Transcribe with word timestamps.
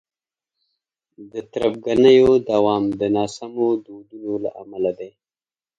د 1.31 1.33
تربګنیو 1.53 2.31
دوام 2.51 2.83
د 2.99 3.01
ناسمو 3.15 3.69
دودونو 3.85 4.31
له 4.43 4.49
امله 4.61 4.91
دی. 4.99 5.11